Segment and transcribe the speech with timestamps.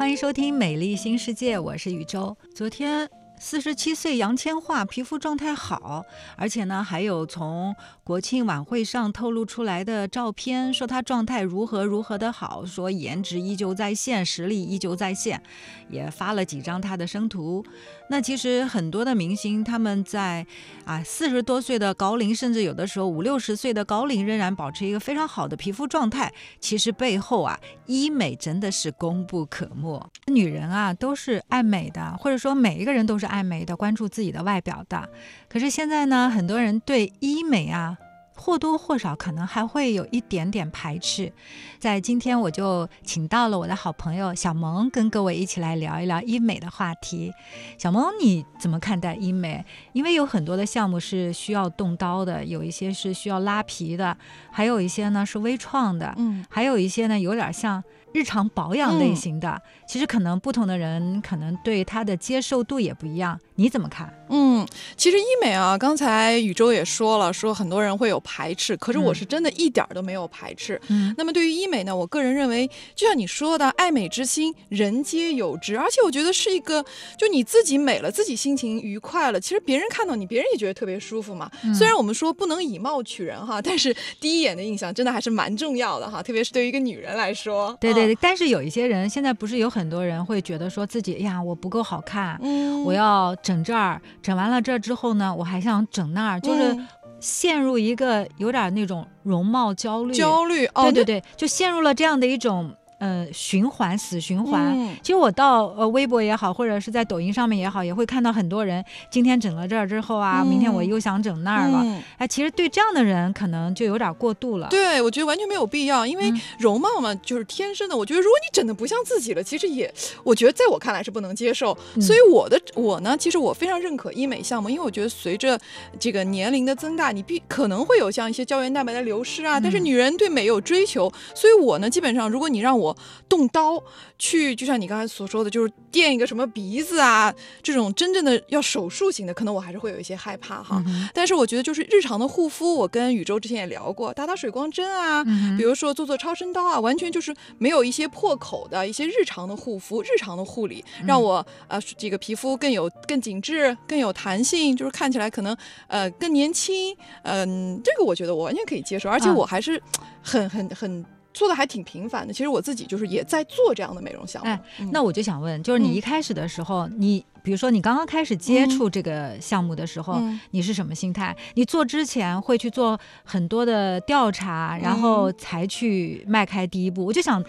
[0.00, 2.34] 欢迎收听《美丽新世界》，我是宇宙。
[2.54, 3.19] 昨天。
[3.42, 6.04] 四十七岁杨千嬅皮肤状态好，
[6.36, 7.74] 而且呢，还有从
[8.04, 15.42] 国庆晚会上透露出来的照片，说她状态如何如何的好，说颜值依旧在线，实力依旧在线，
[15.88, 17.64] 也发了几张她的生图。
[18.10, 20.46] 那其实很多的明星他们在
[20.84, 26.30] 啊四十多岁的高龄，甚至有的时候五六十岁的高龄，仍然保持一个非常好的皮肤状态，
[26.60, 30.06] 其实背后啊医美真的是功不可没。
[30.26, 33.29] 女人啊都是爱美的，或者说每一个人都是。
[33.30, 35.08] 爱美的，关注自己的外表的，
[35.48, 37.96] 可是现在呢，很多人对医美啊。
[38.42, 41.30] 或多或少可能还会有一点点排斥，
[41.78, 47.30] 在今天我就请到了我的好朋友小萌，跟各位一起来聊一聊医美的话题。
[47.76, 49.62] 小萌，你怎么看待医美？
[49.92, 54.16] 因为有很多的项目是需要动刀的，有一些是需要拉皮的，
[54.50, 59.60] 还有一些呢是微创的，嗯，还有一些呢有点像日常保养类型的。
[59.86, 64.12] 其实可能不同的人可能对它的接受度也不一样，你怎么看？
[64.28, 64.64] 嗯，
[64.96, 70.80] 其实医美啊，刚才宇宙也说了，说很多人会有排斥，可是我是真的一点都没有排斥。
[70.88, 76.84] 嗯，那么对于医美呢，我个人认为，就像你说的，爱美之心，人皆有之，而且我觉得是一个，
[77.18, 81.50] 就你自己美了，自己心情愉快了，其实别人看到你，别人也觉得特别舒服嘛。
[81.74, 87.76] 虽然我们说不能以貌取人哈，但是第一眼的印象真的还是蛮重要的哈，特别是对于一个女人来说。
[87.80, 94.00] 对对对，但是有一些人现在不是有很多人会觉得说自己哎呀，我不够好看，嗯，我要整这儿。
[94.22, 96.76] 整完了这儿之后呢，我还想整那儿，就是
[97.20, 102.74] 陷入一个有点那种容貌焦虑，焦虑，对对对，就陷入了这样的一种。
[103.00, 104.76] 呃，循环死循环。
[105.02, 111.82] 其实我到呃微博也好，或者是在抖音上面也好，也会看到很多人今天整了这儿之后啊，明天我又想整那儿了。
[112.18, 114.68] 哎，其实对这样的人可能就有点过度了。
[114.68, 117.96] 对，我觉得完全没有必要，因为容貌嘛就是天生的。
[117.96, 119.90] 我觉得如果你整的不像自己了，其实也，
[120.22, 121.74] 我觉得在我看来是不能接受。
[121.98, 125.58] 所以我的我呢，其实我非常认可医美项目，因为我觉得随着
[125.98, 129.58] 这个年龄的增大，你必可能会有像一些胶原蛋白的流失啊。
[129.58, 132.89] 但是女人对美有追求，所以我呢，基本上如果你让我
[133.28, 133.82] 动刀
[134.18, 140.82] 去，就像你刚才所说的，就是垫一个什么鼻子啊，这种真正的要手术型的，可能我还是会有一些害怕哈。
[141.12, 145.24] 但是我觉得就是日常的护肤，我跟宇宙之前也聊过，打打水光针啊，
[145.56, 156.96] 比如说做做超声刀啊，完全就是没有一些破口的一些日常的护肤、日常的护理，让我呃这个皮肤更有更紧致、更有弹性，就是看起来可能呃更年轻。
[157.22, 159.82] 嗯，这个我觉得我完全可以接受，而且我还是
[160.22, 161.04] 很很很。
[161.32, 164.48] 做的还挺频繁的，其实我自己就是也在做这样的美容项目。
[164.48, 164.60] 哎，
[164.92, 170.20] 那我就想问，就是你一开始的时候，你比如说你刚刚开始接触这个项目的时候，
[170.50, 171.36] 你是什么心态？
[171.54, 177.04] 你做之前会去做很多的调查，然后才去迈开第一步。
[177.04, 177.42] 我就想。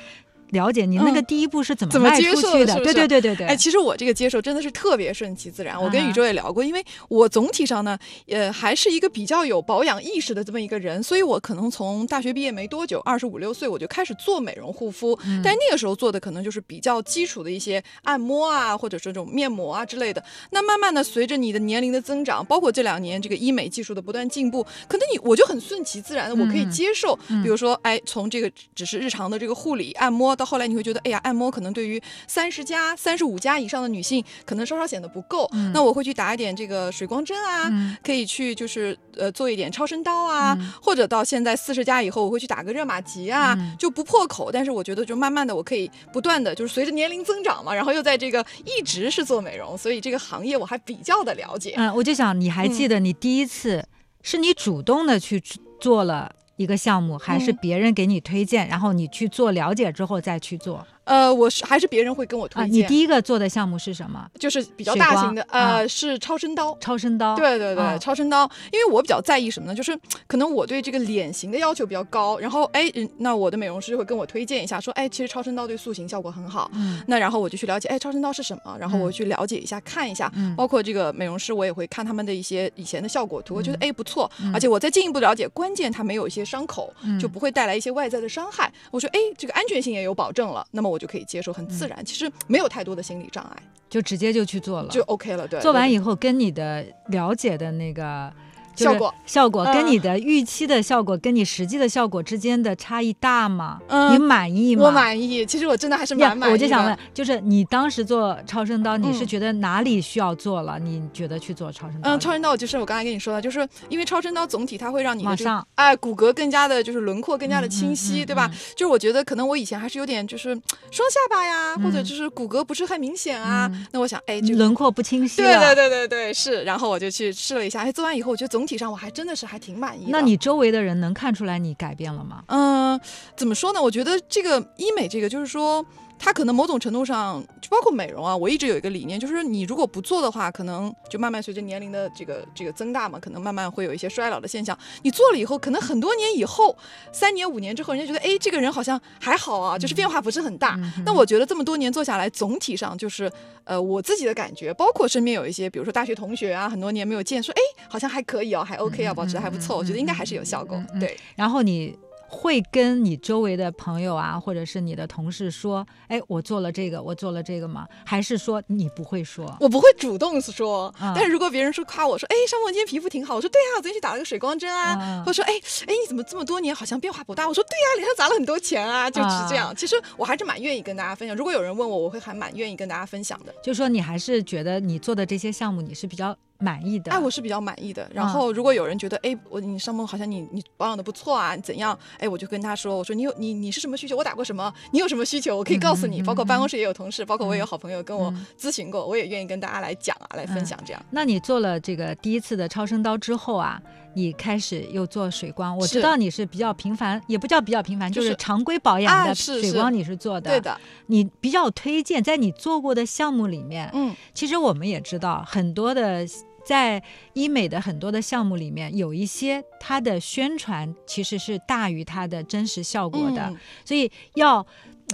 [0.52, 2.76] 了解你那个第一步是怎么怎么接受的？
[2.82, 3.48] 对对对对对。
[3.48, 5.82] 哎，其实我这个接受真的是特别顺其自然。
[5.82, 7.98] 我跟宇宙也聊过，因为我总体上呢，
[8.28, 15.18] 呃，还是一个比较有保养意识的这么一个人，所以我可能从大学毕业没多久，二十五六岁我就开始做美容护肤。
[15.44, 20.24] 但那个时候做的可能就是比较基础的一些按摩啊，或者说这种面膜啊之类的。
[20.52, 27.18] 那慢慢的随着你的年龄的增长，包括这两年这个医美技术的不断进步，可能你我就很顺其自然的，我可以接受。
[27.42, 31.20] 比如说，哎，从这个只是日常的这个护理按摩，到后来你会觉得，哎呀。
[31.22, 35.48] 按摩可能对于三十加、三十五加以上的女性，可能稍稍显得不够。
[35.72, 37.72] 那我会去打一点这个水光针啊，
[38.04, 44.52] 可以去就是呃做一点超声刀啊，或者到现在四十加以后，我会去打个热玛吉啊，就不破口。
[44.52, 51.76] 但是我觉得就慢慢的，我可以不断的就是随着年龄增长嘛，然后又在这个一直是做美容，所以这个行业我还比较的了解。
[51.78, 53.86] 嗯，我就想你还记得你第一次
[54.24, 55.40] 是你主动的去
[55.80, 60.86] 做了一个项目，还是别人给你推荐，然后你去做了解之后再去做？
[61.04, 62.74] 呃，我是还是别人会跟我推荐。
[62.74, 64.30] 你第一个做的项目是什么？
[64.40, 66.78] 就是比较大型的，呃，是超声刀。
[66.80, 67.36] 超声刀。
[67.36, 68.50] 对对对，超声刀。
[68.72, 69.76] 因为我比较在意什么呢？
[69.76, 69.98] 就是
[70.28, 76.70] 可能我对这个脸型的要求比较高，然后哎，那我的美容师就会跟我推荐一下，说哎，其实超声刀对塑形效果很好。
[76.74, 77.02] 嗯。
[77.08, 78.78] 那然后我就去了解，哎，超声刀是什么？
[78.80, 88.72] 然后我去了解一下，看一下，包括这个美容师，我也会看他们的一些以前的效果图，我觉得哎不错，而且我再进一步了解，关键它没有一些伤口，就不会带来一些外在的伤害。
[88.92, 91.68] 我说哎，这个安全性也有保证了，那么我就可以接受很。
[91.68, 95.48] 自然，其实没有太多的心理障碍，就直接就去做了，就 OK 了。
[95.48, 98.36] 对，做完以后跟你的了解的那个就是
[98.76, 103.80] 效果效果跟嗯你的预期的效果跟你实际的效果之间的差异大吗？
[103.88, 104.86] 嗯你满意吗？
[104.86, 106.54] 我满意，其实我真的还是蛮满意的。
[106.54, 110.80] 我就想问，就是你当时做超声刀，你是嗯觉得哪里需要做了？
[110.80, 112.10] 你觉得去做超声刀？
[112.16, 118.50] 嗯，超声刀就是我刚才跟你说的，就是因为超声刀总体它会让你马上哎骨骼更加的就是轮廓更加的清晰，对吧？
[118.52, 120.50] 嗯就是我觉得可能我以前还是有点就是
[120.90, 123.70] 双下巴呀，或者嗯就是骨骼不是很明显啊。
[123.74, 125.52] 嗯那我想，哎，就轮廓不清晰对。
[125.58, 130.12] 对对对对是，然后我就去试了一下，哎，做完以后我觉得总体上我还真的是还挺满意的。
[130.12, 132.44] 那你周围的人能看出来你改变了吗？
[132.48, 133.00] 嗯，
[133.36, 133.82] 怎么说呢？
[133.82, 135.86] 我觉得这个医美这个就是说。
[136.24, 144.78] 它可能某种程度上，就包括美容啊，我一直有一个理念，就是你如果不做的话，可能就慢慢随着年龄的这个这个增大嘛，可能慢慢会有一些衰老的现象。
[145.02, 146.78] 你做了以后，可能很多年以后，
[147.12, 150.76] 三年五年之后，人家觉得，哎，这个人好像还好啊，就是变化不是很大。
[150.78, 153.32] 嗯那我觉得这么多年做下来，总体上就是，
[153.64, 161.98] 呃，我自己的感觉，包括身边有一些，比如说大学同学啊，很多年没有见，说，哎，好像还可以哦，还 OK 啊，保持的还不错，我觉得应该还是有效果对，然后你
[162.34, 167.86] 会跟你周围的朋友啊，或者是你的同事说，哎，我做了这个，我做了这个吗？
[168.06, 169.54] 还是说你不会说？
[169.60, 175.54] 我不会主动说，嗯但是如果别人说夸我说，哎，上梦今天皮肤挺好，我说对啊，我昨天去打了个水光针啊，嗯或者说，哎
[175.88, 177.46] 哎，你怎么这么多年好像变化不大？
[177.46, 179.76] 我说对呀、脸上砸了很多钱啊，就是这样。
[179.76, 183.54] 其实我还是蛮愿意跟大家分享，如果有人问我，我会还蛮愿意跟大家分享的。
[183.62, 187.12] 就说你还是觉得你做的这些项目你是比较满意的。
[187.12, 188.10] 哎，我是比较满意的。
[188.14, 191.98] 然后如果有人觉得，哎，我你上梦好像你你保养的不错啊，怎样？
[192.20, 194.16] 哎，我就跟他说，我说你有你你是什么需求？
[194.16, 194.72] 我打过什么？
[194.92, 195.58] 你有什么需求？
[195.58, 196.22] 我可以告诉你。
[196.22, 201.06] 包括办公室也有同事，包括我也有好朋友跟我嗯咨询过，我也愿意跟大家来讲啊，来分享这样。
[201.10, 203.82] 那你做了这个第一次的超声刀之后啊，
[204.14, 210.52] 你开始又做水光，我知道你是比较频繁，也不叫比较频繁，就就是是常规保养的水光你是做的。
[210.52, 210.62] 对。
[210.62, 216.26] 的，你比较推荐在你做过的项目里面，嗯，其实我们也知道很多的。
[216.66, 217.02] 在
[217.34, 224.66] 医美的很多的项目里面，有一些它的宣传其实是大于它的真实效果的，嗯所以要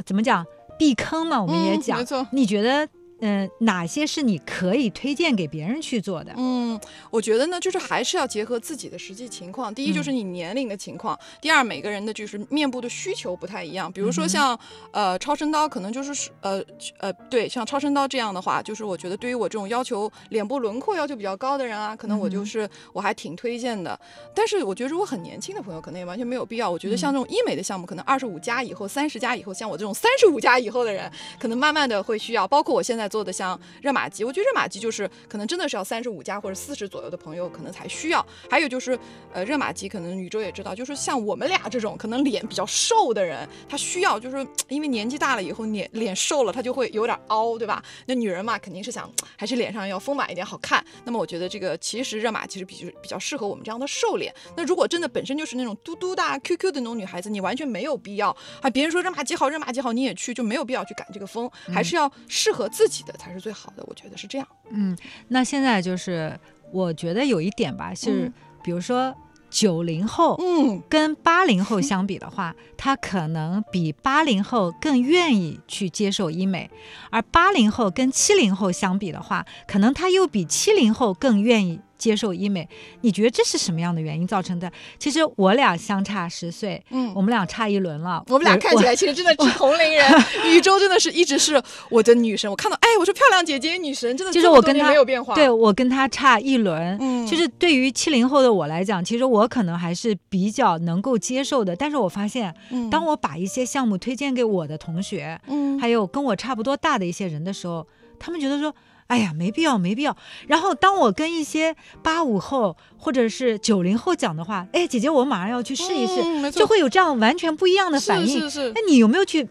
[0.06, 0.46] 怎么讲
[0.78, 1.42] 避坑嘛？
[1.42, 2.28] 我们也嗯讲，没错。
[2.32, 2.88] 你觉得，
[3.20, 6.34] 嗯、哪些是你可以推荐给别人去做的？
[6.38, 6.80] 嗯，
[7.10, 9.74] 我觉得呢，就是还是要结合自己的实际情况。
[9.74, 13.92] 第一就是你年龄的情况，第二每个人的就是面部的需求不太一样。
[13.92, 14.58] 比如说像、
[14.92, 16.62] 呃超声刀，可能就是呃
[17.00, 24.00] 呃对，像超声刀这样的话，就是我觉得对于我这种要求脸部轮廓要求比较高的人啊，可能我就是、我还挺推荐的。
[24.36, 26.70] 但是我觉得如果很年轻的朋友，可能也完全没有必要。
[26.70, 32.48] 我觉得像这种医美的项目，可能二十五加以后、三十加以后，像我这种三十五加以后的人，可能慢慢的会需要。
[32.48, 38.26] 包括我现在做的像热玛吉，我觉得热玛吉就是可能真的是要三十五加或者四十左右的朋友可能才需要。
[38.50, 38.98] 还有就是
[39.34, 47.84] 呃热玛吉，可能宇宙也知道，就是像我们俩这种可能脸比较瘦的人，他需要就是因为年纪大了以后脸脸瘦了，他就会有点凹，对吧？
[48.06, 50.84] 那女人嘛，肯定是想还是脸上要丰满一点，好看。
[51.06, 54.34] 那么我觉得这个其实热玛吉是比较比较适合我们这样的瘦脸。
[54.56, 63.84] 那如果真的本身就是那种嘟嘟的、啊、QQ 的那种女孩子，你完全没有必要啊，别人说热玛吉好，热玛吉好，你也去，就没有必要去赶这个风，还是要适合自己的才是最好的。
[63.88, 64.48] 我觉得是这样。
[64.70, 64.98] 嗯，
[65.28, 66.38] 那现在就是
[66.72, 68.34] 我觉得有一点吧，是、嗯
[68.64, 69.16] 比如说
[69.50, 70.36] 九零后。
[70.40, 76.70] 嗯，跟八零后相比的话，他可能比八零后更愿意去接受医美，
[77.10, 82.68] 而八零后跟七零后相比的话，可能他又比七零后更愿意接受医美。
[83.02, 84.72] 你觉得这是什么样的原因造成的？
[85.00, 88.24] 其实我俩相差十岁，嗯我们俩差一轮了。
[88.28, 90.06] 我们俩看起来其实真的是同龄人，
[90.54, 92.50] 宇宙真的是一直是我的女神。
[92.50, 95.36] 我看到，哎，我说漂亮姐姐女神，真的就是我跟她没有变化。
[95.36, 101.76] 对我跟她差一轮，嗯就是对于七零后的我来讲，其实我可能还是比较能够接受的。
[101.76, 107.86] 但是我发现，嗯当我把一些项目推荐给我的同学，嗯还有跟我差不多大的一些人的时候，
[108.20, 108.74] 他们觉得说。
[109.08, 110.16] 哎呀，没必要，没必要。
[110.48, 118.28] 然后当我跟一些八五后或者是九零后讲的话，哎，姐姐，我马上要去试一试，嗯就会有这样完全不一样的反应。
[118.28, 119.48] 是是是那你有没有去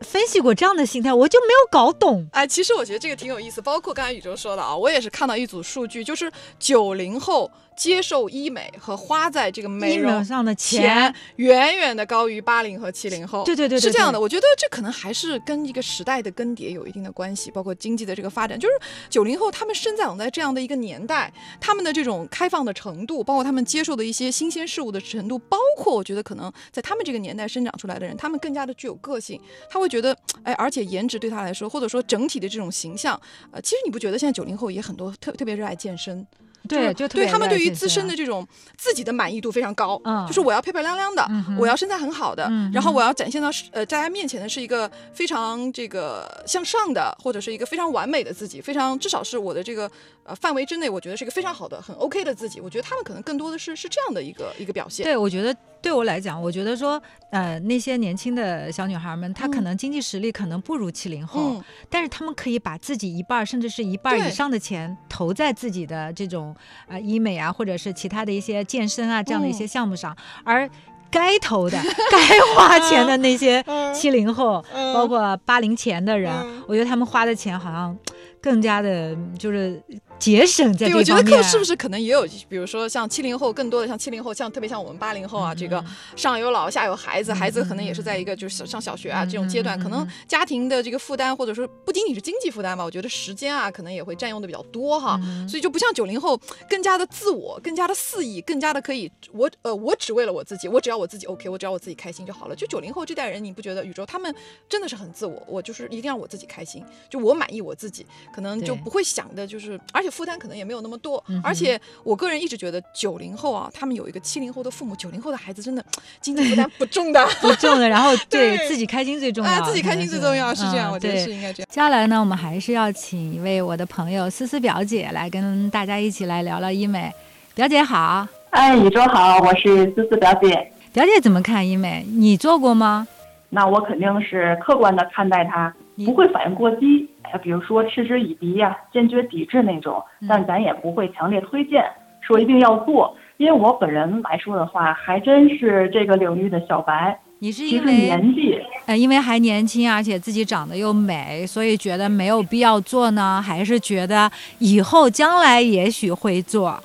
[0.00, 1.12] 分析过这样的心态？
[1.12, 2.28] 我就没有搞懂。
[2.32, 13.44] 哎，其实我觉得这个挺有意思，包括刚才宇宙说的啊，我也是看到一组数据，就是九零后接受医美和花在这个美容上的钱钱，远远的高于八零和七零后。
[13.44, 14.20] 对对对对对是这样的。
[14.20, 18.58] 我觉得这可能还是跟一个时代的更迭有一定的关系，包括经济的这个发展。
[18.58, 18.74] 就是
[19.08, 33.20] 九零后他们生长在这样的一个年代，他们的这种开放的程度，包括他们接受的一些新鲜事物的程度，包括我觉得可能在他们这个年代生长出来的人，他们更加的具有个性，他会觉得，哎，而且颜值对他来说，或者说整体的这种形象，
[33.52, 36.26] 呃，其实你不觉得现在九零后也很多特特别热爱健身？
[36.66, 38.46] 对，就对他们对于自身的这种
[38.76, 49.90] 自己的满意度非常高，嗯，就是我要漂漂亮亮的，嗯，我要身材很好的，嗯，然后我要展现到呃大家面前的是一个非常这个向上的，或者是一个非常完美的自己，非常至少是我的这个
[50.24, 52.60] 呃范围之内，我觉得是一个非常好的、很 OK 的自己。
[52.60, 55.04] 我觉得他们可能更多的是是这样的一个一个表现。
[55.04, 66.54] 对，我觉得对我来讲，我觉得说呃那些年轻的小女孩们，她可能经济实力可能不如七零后，嗯，但是她们可以把自己一半甚至是一半以上的钱投在自己的这种
[66.86, 70.68] 啊医美啊，或者是其他的一些健身啊这样的一些项目上，而。
[71.10, 71.78] 该投的、
[72.10, 72.18] 该
[72.54, 76.30] 花钱的那些七零后，包括八零前的人，
[76.66, 77.96] 我觉得他们花的钱好像
[78.42, 79.82] 更加的，就是。
[80.18, 85.82] 节省在这方面，我觉得是不是可能也有，比如说像七零后，更多的像七零后，像特别像我们八零后啊，这个
[86.16, 102.56] 上有老下有孩子，孩子可能也是在一个就是上小学啊这种阶段，可能家庭的这个负担或者说不仅仅是经济负担吧，我觉得时间啊可能也会占用的比较多哈，所以就不像九零后更加的自我，更加的肆意，更加的可以我呃我只为了我自己，我只要我自己 OK，我只要我自己开心就好了。
[102.56, 104.34] 就九零后这代人，你不觉得宇宙他们
[104.68, 110.98] 真的是很自我，我就是一定要我自己开心，就我满意我自己，可能就不会想的就是，而且负担可能也没有那么。
[110.98, 115.84] 多，而且我个人一直觉得九零后啊，他们有一个七零后的父母，九零后的孩子真的
[116.20, 117.88] 经济负担不重的，不重的。
[117.88, 121.68] 然后 对自己开心最重要，自己开心最重要，是这样，我觉得是应该这样。
[121.70, 127.12] 接下来呢，我们还是要请一位我的朋友思思表姐来跟大家一起来聊聊医美。
[127.54, 130.72] 表姐好，哎，宇宙好，我是思思表姐。
[130.92, 132.04] 表姐怎么看医美？
[132.08, 133.06] 你做过吗？
[133.50, 135.72] 那我肯定是客观的看待它，
[136.04, 137.08] 不会反应过激。
[137.42, 141.84] 比如说嗤之以鼻呀，坚决抵制那种，但咱也不会强烈推荐，
[142.20, 143.16] 说一定要做。
[143.36, 147.18] 因为我本人来说的话，还真是这个领域的小白。
[147.40, 153.40] 你是因为年纪，呃，因为还年轻，而且自己长得又美，所以觉得没有必要做呢？
[153.40, 154.28] 还是觉得
[154.58, 156.76] 以后将来也许会做？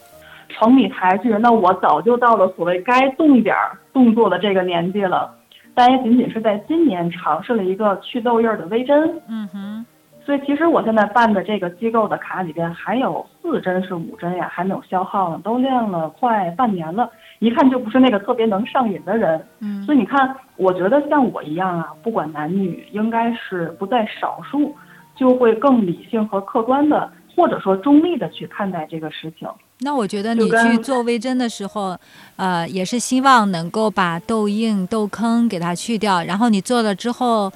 [0.49, 5.33] 成你抬举，那我早就到了所谓该动点儿动作的这个年纪了，
[5.73, 9.21] 但也仅仅是在今年尝试了一个祛痘印儿的微针。
[9.27, 9.85] 嗯哼。
[10.25, 19.45] 所以其实我现在办的这个机构的卡里边还有四针是五针呀，还没有消耗呢，都练了快半年了，一看就不是那个特别能上瘾的人。
[19.59, 24.73] 嗯，所以你看，我觉得像我一样啊，不管男女，应该是不在少数，
[25.13, 29.45] 就会更理性和客观的，或者说中立的去看待这个事情。
[29.83, 31.97] 那我觉得你去做微针的时候，
[32.35, 37.51] 呃，也是希望能够把痘印、痘坑给它去掉，然后你做了之后。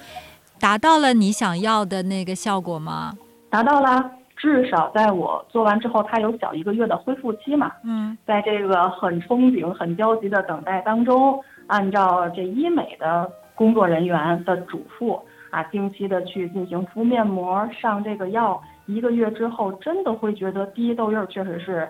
[0.59, 3.13] 达到了你想要的那个效果吗？
[3.47, 7.71] 达到了，至少在我做完之后，它有小一个月的恢复期嘛。
[7.83, 21.87] 嗯，在这个很憧憬、很焦急的等待当中，按照这医美的工作人员的嘱咐啊，定期的去进行敷面膜、上这个药，一个月之后，真的会觉得第一痘印确实是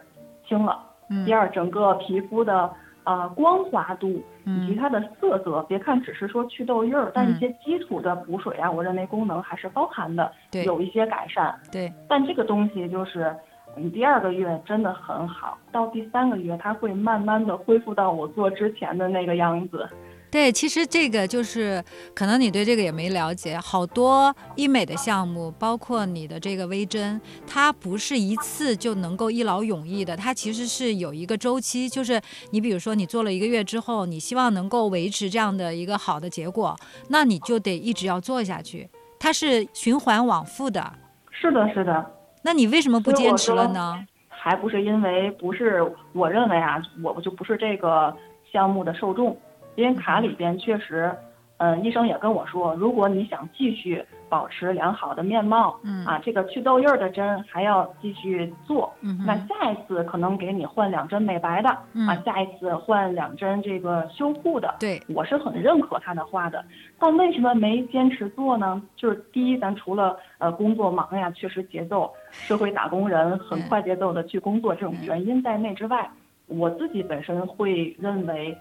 [0.47, 0.79] 轻了。
[1.09, 2.71] 嗯，第二，整个皮肤的。
[3.03, 10.29] 呃，光滑度以及它的色泽，别看只是说去痘印儿，但一些基础的补水啊，我认为功能还是包含的，
[10.65, 11.57] 有一些改善。
[11.71, 13.33] 对，但这个东西就是，
[13.77, 19.87] 你第二个月真的很好，到第三个月它会慢慢的恢复到我做之前的那个样子。
[20.29, 36.75] 对，其实这个就是可能你对这个也没了解，好多医美的项目，包括你的这个微针，它不是一次就能够一劳永逸的，它其实是有一个周期，就是你比如说你做了一个月之后，你希望能够维持这样的一个好的结果，
[37.07, 40.93] 那你就得一直要做下去，它是循环往复的。
[41.31, 42.05] 是的，是的。
[42.43, 44.05] 那你为什么不坚持了呢？
[44.27, 45.81] 还不是因为不是
[46.11, 48.13] 我认为啊，我就不是这个
[48.51, 49.35] 项目的受众。
[49.77, 51.15] 因为卡里边确实，
[51.57, 66.65] 嗯，医生也跟我说，如果你想继续保持良好的面貌，嗯啊，这个祛痘印儿的针还要继续做，嗯，那下一次可能给你换两针美白的，啊，下一次换两针这个修护的，对，我是很认可他的话的，
[66.99, 68.81] 但为什么没坚持做呢？
[68.95, 76.09] 就是第一，咱除了呃工作忙呀，确实节奏，社会打工人很快节奏的去工作这种原因在内之外，
[76.47, 78.57] 我自己本身会认为。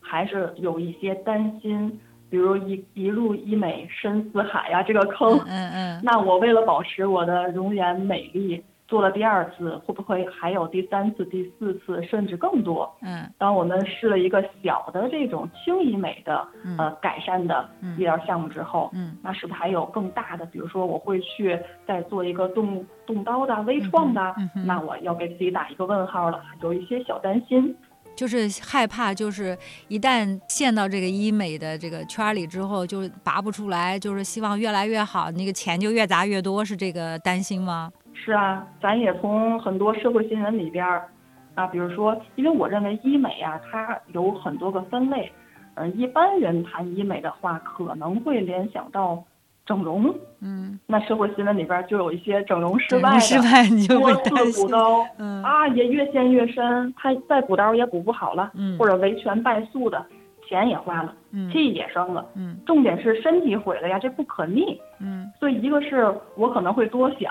[0.00, 5.38] 还是有一些担心，比如一一入医美深似海呀，这个坑。
[5.46, 6.00] 嗯嗯。
[6.02, 12.92] 那我为了保持我的容颜美丽，做了第二次，会不会还有第三次、第四次，甚至更多？
[13.02, 13.30] 嗯。
[13.38, 20.44] 当我们试了一个小的这种轻医美的呃改善的医疗项目之后，嗯，那是不是还有更大的？
[20.46, 24.34] 比如说我会去再做一个动动刀的微创的，
[24.66, 27.76] 那我要给自己打一个问号了，有一些小担心。
[28.20, 29.56] 就是害怕，就是
[29.88, 33.98] 一旦陷到这个医美的这个圈里之后，就拔不出来。
[33.98, 37.90] 就是希望越来越好，那个钱就越砸越多，是这个担心吗？
[38.12, 41.08] 是啊，咱也从很多社会新闻里边儿
[41.54, 45.32] 啊，比如说，因为我认为医美啊，它有很多个分类。
[45.76, 49.24] 嗯，一般人谈医美的话，可能会联想到
[49.70, 50.12] 整容。
[50.40, 54.68] 嗯，那社会新闻里边就有一些整容失败的，失败你就会心次补。
[54.68, 60.04] 刀嗯啊，也越陷越深，他再补刀也补不好了，嗯或者维权败诉的，
[60.48, 62.26] 钱也花了，嗯气也生了。
[62.34, 64.80] 嗯重点是身体毁了呀，这不可逆。
[64.98, 65.30] 嗯。
[65.38, 67.30] 所以一个是我可能会多想，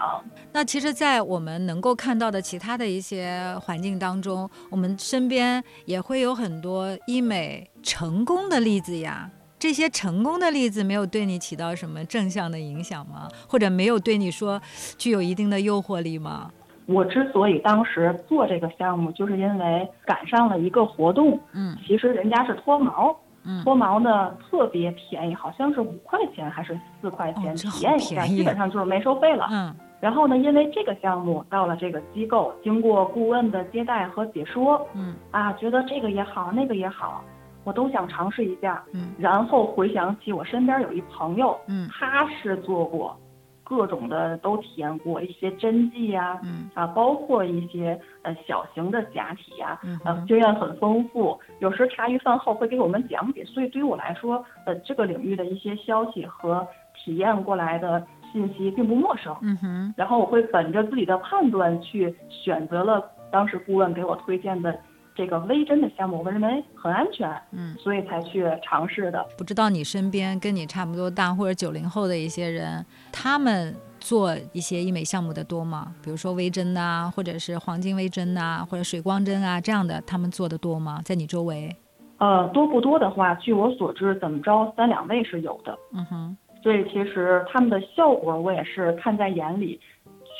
[0.53, 9.29] 那其实，在我们能够看到的其他的一些环境当中，我们身边也会有很多医美成功的例子呀。
[9.59, 13.27] 这些成功的例子没有对你起到什么正向的影响吗？
[13.47, 14.59] 或者没有对你说
[14.97, 16.49] 具有一定的诱惑力吗？
[16.85, 29.47] 我之所以当时做这个项目，就是因为赶上了一个活动，嗯其实人家是脱毛，嗯脱毛呢特别便宜，好像是五块钱还是四块钱，哦体验一下，基本上就是没收费了。
[29.51, 37.21] 嗯然后呢，因为这个项目到了这个机构，经过顾问的接待和解说，嗯啊，觉得这个也好，那个也好，
[37.63, 38.83] 我都想尝试一下。
[38.93, 43.17] 嗯然后回想起我身边有一朋友，嗯他是做过
[43.63, 51.39] 各种的都体验过一些针剂呀、嗯啊，包括一些呃小型的假体呀、呃经验很丰富。
[51.59, 59.35] 有时茶余饭后会给我们讲解，所以对于我来说，呃，这个领域的一些消息和体验过来的信息并不陌生。
[59.41, 64.75] 嗯哼然后我会本着自己的判断去选择了当时顾问给我推荐的
[65.19, 67.75] 这个微针的项目，我认为很安全，嗯。
[67.77, 69.21] 所以才去尝试的。
[69.37, 75.93] 不知道你身边跟你差不多大或者九零后的一些人，他们做一些医美项目的多吗？
[76.01, 81.01] 比如说微针呐、或者是黄金微针呐、或者水光针啊这样的，他们做的多吗？
[81.03, 81.75] 在你周围？
[82.19, 85.77] 呃，多不多的话，据我所知，怎么着三两位是有的。
[85.93, 89.77] 嗯哼，所以其实他们的效果我也是看在眼里，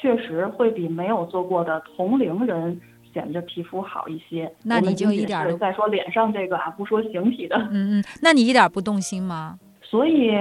[0.02, 2.80] 确实会比没有做过的同龄人
[3.20, 4.50] 显得皮肤好一些。
[4.64, 7.58] 那你就一点儿都是再说脸上这个啊，不说形体的。
[7.72, 9.60] 嗯嗯，那你一点不动心吗？
[9.84, 10.32] 所以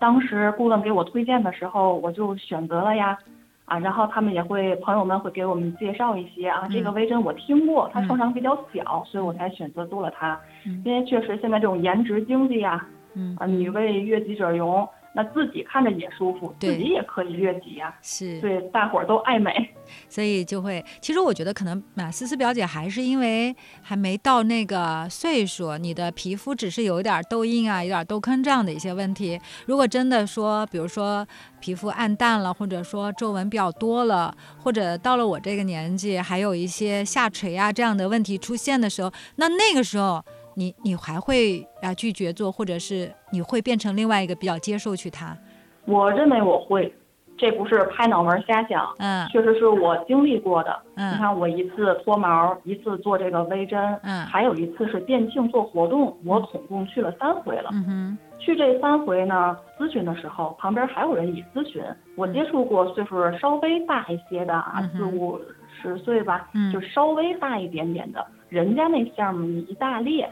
[0.00, 3.18] 当时顾问给我推荐的时候，我就选择了呀。
[3.64, 10.38] 啊，然后他们也会，朋友们会给我们介绍一些啊，这个嗯微针我听过，它嗯创伤比较小，所以我才选择做了它。
[10.66, 12.84] 嗯因为确实现在这种颜值经济呀、
[13.14, 19.52] 嗯啊，女为悦己者容，那自己看着也舒服，对自己也可以越级呀、是，对，大伙儿都爱美。
[20.08, 29.38] 所以就会，其实我觉得可能马思思表姐还是因为还没到那个岁数，你的皮肤只是有一点儿痘印啊，有点儿痘坑这样的一些问题。
[29.66, 31.26] 如果真的说，比如说
[31.60, 45.36] 皮肤暗淡了，或者说皱纹比较多了，或者到了我这个年纪，还有一些下垂啊这样的问题出现的时候，那那个时候你你还会啊拒绝做，或者是你会变成另外一个比较接受去它，
[45.84, 46.92] 我认为我会，
[47.36, 50.70] 这不是拍脑门儿瞎想，嗯确实是我经历过的。
[50.94, 57.70] 嗯你嗯看，我一次脱毛，一次做这个微针，嗯还有一次是店庆做活动，我总共去了三回了。
[57.72, 61.80] 嗯哼去这三回呢，咨询的时候，旁边还有人以咨询。
[62.16, 65.40] 我接触过岁数稍微大一些的啊四五
[65.80, 70.28] 十岁吧，嗯就稍微大一点点的，人家那项目一大列，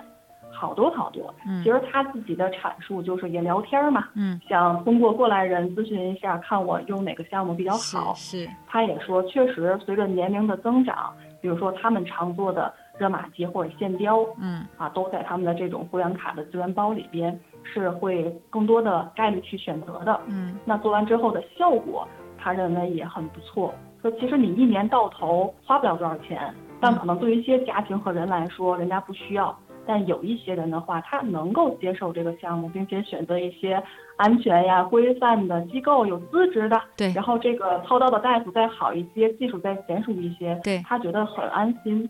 [0.61, 1.35] 好多好多。
[1.47, 8.13] 嗯其实他自己的阐述就是也聊天嘛，嗯想通过过来人咨询一下，看我用哪个项目比较好。
[8.15, 20.21] 是是他也说，确实随着年龄的增长，比如说他们常做的热玛吉或者线雕嗯啊，都在他们的这种会员卡的资源包里边，是会更多的概率去选择的。
[20.27, 22.07] 嗯那做完之后的效果，
[22.39, 23.75] 他认为也很不错。
[24.03, 29.55] 说其实你一年到头花不了多少钱，但可能对于一些家庭和人来说，人家不需要。
[29.93, 33.83] 但有一些人的话，他能够接受这个项目，并且选择一些
[34.17, 42.09] 安全呀、规范的机构、有资质的，对然后这个操刀的大夫再好一些，技术再娴熟一些，对他觉得很安心。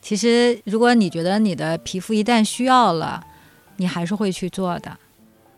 [0.00, 3.20] 其实，如果你觉得你的皮肤一旦需要了，
[3.78, 4.96] 你还是会去做的。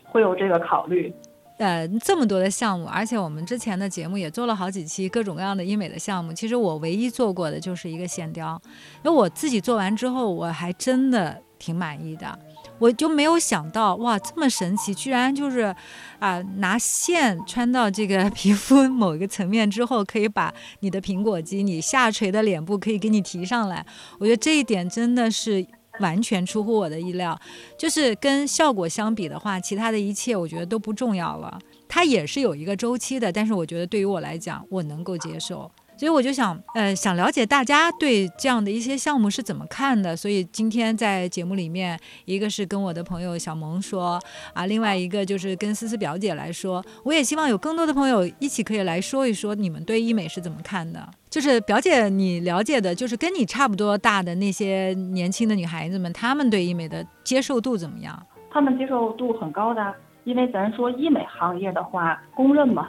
[0.04, 1.12] 会有这个考虑。
[1.58, 6.32] 呃，这么多的项目，而且我们之前的节目也做了好几期各种各样的医美的项目。
[6.32, 8.58] 其实我唯一做过的就是一个线雕，
[9.04, 12.36] 因为我自己做完之后，我还真的挺满意的。
[12.80, 15.72] 我就没有想到，哇，这么神奇，居然就是，
[16.18, 23.84] 啊、拿线穿到这个 皮肤某一个层面之后，可以把你的苹果肌、你下垂的脸部可以给你提上来。
[24.18, 25.64] 我觉得这一点真的是
[26.00, 27.38] 完全出乎我的意料。
[27.78, 31.58] 就是跟效果相比的话，其他的一切我觉得都不重要了。
[31.86, 35.70] 它也是有一个周期的，但是我觉得对于我来讲，我能够接受。
[36.00, 40.16] 所以我就想，呃，想了解大家对这样的一些项目是怎么看的。
[40.16, 44.18] 所以今天在节目里面，一个是跟我的朋友小萌说
[44.54, 46.82] 啊，另外一个就是跟思思表姐来说。
[47.04, 51.06] 我也希望有更多的朋友一起可以来说一说你们对医美是怎么看的。
[51.28, 58.18] 就是表姐，你了解的，就是跟你差不多大的那些年轻的女孩子们，她们对医美的接受度怎么样？
[58.50, 62.88] 她们接受度很高的，因为咱说医美行业的话，公认嘛，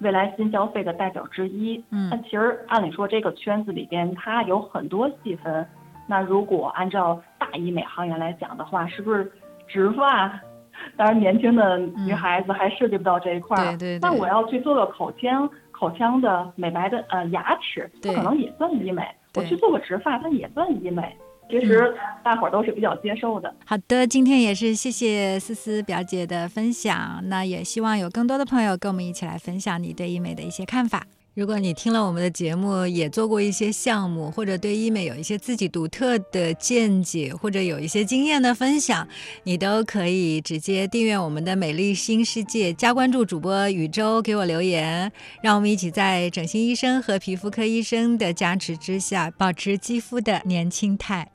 [0.00, 1.82] 未来新消费的代表之一。
[1.90, 5.66] 嗯，那其实按理说这个圈子里边它有很多细分。
[6.06, 9.30] 那如果按照大医美行业来讲的话，是不是
[9.66, 10.38] 植发？
[10.94, 13.76] 当然，年轻的女孩子还涉及不到这一块儿。
[13.78, 13.98] 对对。
[14.00, 19.02] 那我要去做个口腔、口腔的美白的呃牙齿，它可能也算医美。
[19.34, 21.16] 我去做个植发，它也算医美。
[21.48, 23.54] 其实大伙儿都是比较接受的。
[23.64, 27.20] 好的，今天也是谢谢思思表姐的分享。
[27.24, 31.06] 那也希望有更多的朋友跟我们一起来分享你对医美的一些看法。
[31.34, 39.06] 如果你听了我们的节目，也做过一些项目，或者对医美有一些自己独特的见解，或者有一些经验的分享，
[39.44, 51.30] 你都可以直接订阅我们的美丽新世界，加关注主播宇宙，给我留言，让我们一起在整形医生和皮肤科医生的加持之下，保持肌肤的年轻态。